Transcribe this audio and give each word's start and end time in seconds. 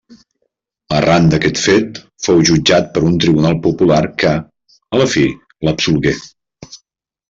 Arran 0.99 1.27
d'aquest 1.33 1.61
fet, 1.65 1.99
fou 2.29 2.41
jutjat 2.51 2.91
per 2.97 3.05
un 3.11 3.21
tribunal 3.27 3.61
popular 3.69 4.03
que, 4.25 4.35
a 4.99 5.05
la 5.07 5.11
fi, 5.17 5.31
l'absolgué. 5.67 6.21